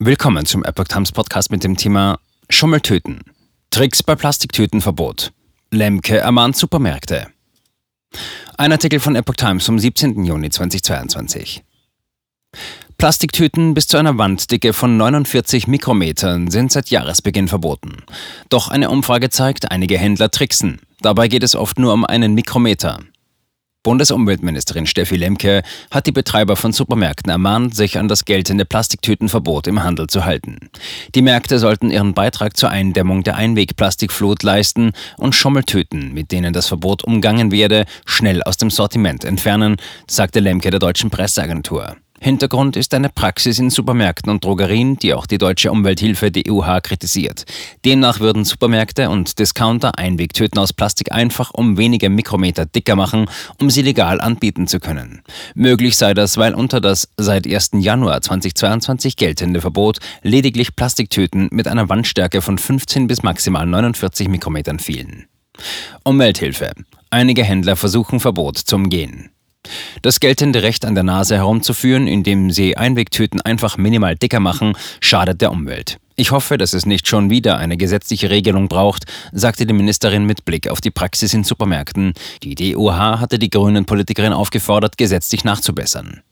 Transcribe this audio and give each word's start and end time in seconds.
Willkommen 0.00 0.46
zum 0.46 0.62
Epoch 0.62 0.84
Times 0.84 1.10
Podcast 1.10 1.50
mit 1.50 1.64
dem 1.64 1.76
Thema 1.76 2.20
Schummeltöten. 2.48 3.18
Tricks 3.70 4.00
bei 4.00 4.14
Plastiktütenverbot. 4.14 5.32
Lemke 5.72 6.18
ermahnt 6.18 6.56
Supermärkte. 6.56 7.26
Ein 8.56 8.70
Artikel 8.70 9.00
von 9.00 9.16
Epoch 9.16 9.34
Times 9.34 9.66
vom 9.66 9.76
17. 9.76 10.24
Juni 10.24 10.50
2022. 10.50 11.64
Plastiktüten 12.96 13.74
bis 13.74 13.88
zu 13.88 13.96
einer 13.96 14.16
Wanddicke 14.16 14.72
von 14.72 14.96
49 14.96 15.66
Mikrometern 15.66 16.48
sind 16.48 16.70
seit 16.70 16.90
Jahresbeginn 16.90 17.48
verboten. 17.48 18.04
Doch 18.50 18.68
eine 18.68 18.90
Umfrage 18.90 19.30
zeigt, 19.30 19.72
einige 19.72 19.98
Händler 19.98 20.30
tricksen. 20.30 20.80
Dabei 21.00 21.26
geht 21.26 21.42
es 21.42 21.56
oft 21.56 21.80
nur 21.80 21.92
um 21.92 22.04
einen 22.04 22.34
Mikrometer. 22.34 23.00
Bundesumweltministerin 23.82 24.86
Steffi 24.86 25.16
Lemke 25.16 25.62
hat 25.90 26.06
die 26.06 26.12
Betreiber 26.12 26.56
von 26.56 26.72
Supermärkten 26.72 27.30
ermahnt, 27.30 27.74
sich 27.74 27.98
an 27.98 28.08
das 28.08 28.24
geltende 28.24 28.64
Plastiktütenverbot 28.64 29.66
im 29.66 29.82
Handel 29.82 30.08
zu 30.08 30.24
halten. 30.24 30.58
Die 31.14 31.22
Märkte 31.22 31.58
sollten 31.58 31.90
ihren 31.90 32.12
Beitrag 32.14 32.56
zur 32.56 32.70
Eindämmung 32.70 33.22
der 33.22 33.36
Einwegplastikflut 33.36 34.42
leisten 34.42 34.92
und 35.16 35.34
Schummeltüten, 35.34 36.12
mit 36.12 36.32
denen 36.32 36.52
das 36.52 36.66
Verbot 36.66 37.04
umgangen 37.04 37.52
werde, 37.52 37.84
schnell 38.04 38.42
aus 38.42 38.56
dem 38.56 38.70
Sortiment 38.70 39.24
entfernen, 39.24 39.76
sagte 40.08 40.40
Lemke 40.40 40.70
der 40.70 40.80
deutschen 40.80 41.10
Presseagentur. 41.10 41.96
Hintergrund 42.20 42.76
ist 42.76 42.94
eine 42.94 43.08
Praxis 43.08 43.58
in 43.58 43.70
Supermärkten 43.70 44.30
und 44.30 44.44
Drogerien, 44.44 44.96
die 44.96 45.14
auch 45.14 45.26
die 45.26 45.38
deutsche 45.38 45.70
Umwelthilfe 45.70 46.30
DUH 46.30 46.80
kritisiert. 46.80 47.44
Demnach 47.84 48.20
würden 48.20 48.44
Supermärkte 48.44 49.08
und 49.08 49.38
Discounter 49.38 49.98
Einwegtüten 49.98 50.58
aus 50.58 50.72
Plastik 50.72 51.12
einfach 51.12 51.52
um 51.52 51.76
wenige 51.76 52.10
Mikrometer 52.10 52.66
dicker 52.66 52.96
machen, 52.96 53.26
um 53.60 53.70
sie 53.70 53.82
legal 53.82 54.20
anbieten 54.20 54.66
zu 54.66 54.80
können. 54.80 55.22
Möglich 55.54 55.96
sei 55.96 56.12
das, 56.12 56.36
weil 56.36 56.54
unter 56.54 56.80
das 56.80 57.08
seit 57.16 57.46
1. 57.46 57.70
Januar 57.74 58.20
2022 58.20 59.16
geltende 59.16 59.60
Verbot 59.60 59.98
lediglich 60.22 60.74
Plastiktüten 60.74 61.48
mit 61.52 61.68
einer 61.68 61.88
Wandstärke 61.88 62.42
von 62.42 62.58
15 62.58 63.06
bis 63.06 63.22
maximal 63.22 63.66
49 63.66 64.28
Mikrometern 64.28 64.80
fielen. 64.80 65.26
Umwelthilfe. 66.04 66.72
Einige 67.10 67.44
Händler 67.44 67.76
versuchen 67.76 68.20
Verbot 68.20 68.58
zu 68.58 68.76
umgehen. 68.76 69.30
Das 70.02 70.20
geltende 70.20 70.62
Recht 70.62 70.84
an 70.84 70.94
der 70.94 71.04
Nase 71.04 71.36
herumzuführen, 71.36 72.06
indem 72.06 72.50
sie 72.50 72.76
Einwegtüten 72.76 73.40
einfach 73.40 73.76
minimal 73.76 74.16
dicker 74.16 74.40
machen, 74.40 74.74
schadet 75.00 75.40
der 75.40 75.52
Umwelt. 75.52 75.98
Ich 76.20 76.32
hoffe, 76.32 76.58
dass 76.58 76.72
es 76.72 76.84
nicht 76.84 77.06
schon 77.06 77.30
wieder 77.30 77.58
eine 77.58 77.76
gesetzliche 77.76 78.28
Regelung 78.28 78.66
braucht, 78.66 79.04
sagte 79.30 79.66
die 79.66 79.72
Ministerin 79.72 80.26
mit 80.26 80.44
Blick 80.44 80.68
auf 80.68 80.80
die 80.80 80.90
Praxis 80.90 81.32
in 81.32 81.44
Supermärkten. 81.44 82.12
Die 82.42 82.56
DUH 82.56 83.20
hatte 83.20 83.38
die 83.38 83.50
grünen 83.50 83.84
Politikerin 83.84 84.32
aufgefordert, 84.32 84.98
gesetzlich 84.98 85.44
nachzubessern. 85.44 86.22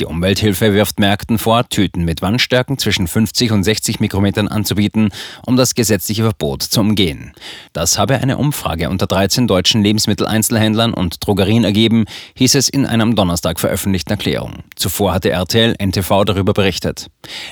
Die 0.00 0.06
Umwelthilfe 0.06 0.72
wirft 0.72 1.00
Märkten 1.00 1.36
vor, 1.36 1.68
Tüten 1.68 2.06
mit 2.06 2.22
Wandstärken 2.22 2.78
zwischen 2.78 3.06
50 3.06 3.52
und 3.52 3.62
60 3.62 4.00
Mikrometern 4.00 4.48
anzubieten, 4.48 5.10
um 5.44 5.56
das 5.56 5.74
gesetzliche 5.74 6.22
Verbot 6.22 6.62
zu 6.62 6.80
umgehen. 6.80 7.32
Das 7.74 7.98
habe 7.98 8.16
eine 8.16 8.38
Umfrage 8.38 8.88
unter 8.88 9.06
13 9.06 9.46
deutschen 9.46 9.82
Lebensmitteleinzelhändlern 9.82 10.94
und 10.94 11.26
Drogerien 11.26 11.64
ergeben, 11.64 12.06
hieß 12.36 12.54
es 12.54 12.70
in 12.70 12.86
einer 12.86 13.02
am 13.02 13.14
Donnerstag 13.14 13.60
veröffentlichten 13.60 14.12
Erklärung. 14.12 14.62
Zuvor 14.76 15.12
hatte 15.12 15.28
RTL 15.28 15.74
NTV 15.78 16.24
darüber 16.24 16.54
berichtet. 16.54 17.08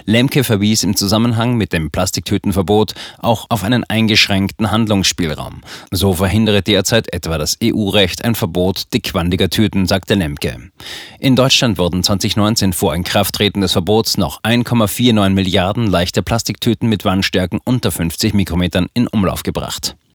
Lemke 0.06 0.44
verwies 0.44 0.82
im 0.82 0.96
Zusammenhang 0.96 1.56
mit 1.56 1.73
dem 1.74 1.90
Plastiktütenverbot 1.90 2.94
auch 3.18 3.46
auf 3.50 3.64
einen 3.64 3.84
eingeschränkten 3.84 4.70
Handlungsspielraum. 4.70 5.60
So 5.90 6.14
verhindere 6.14 6.62
derzeit 6.62 7.12
etwa 7.12 7.36
das 7.36 7.58
EU-Recht 7.62 8.24
ein 8.24 8.34
Verbot 8.34 8.94
dickwandiger 8.94 9.50
Tüten, 9.50 9.86
sagte 9.86 10.14
Lemke. 10.14 10.70
In 11.18 11.36
Deutschland 11.36 11.76
wurden 11.76 12.02
2019 12.02 12.72
vor 12.72 12.94
Inkrafttreten 12.94 13.60
des 13.60 13.72
Verbots 13.72 14.16
noch 14.16 14.42
1,49 14.42 15.30
Milliarden 15.30 15.86
leichte 15.86 16.22
Plastiktüten 16.22 16.88
mit 16.88 17.04
Wandstärken 17.04 17.60
unter 17.64 17.90
50 17.90 18.32
Mikrometern 18.32 18.86
in 18.94 19.08
Umlauf 19.08 19.42
gebracht. 19.42 19.96